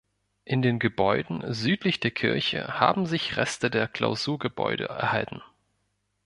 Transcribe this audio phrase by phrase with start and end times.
[0.45, 5.43] In den Gebäuden südlich der Kirche haben sich Reste der Klausurgebäude erhalten.